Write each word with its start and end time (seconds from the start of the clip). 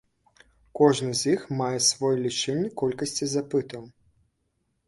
Кожны 0.79 1.11
з 1.19 1.33
іх 1.33 1.43
мае 1.59 1.79
свой 1.89 2.15
лічыльнік 2.25 2.73
колькасці 2.83 3.25
запытаў. 3.37 3.83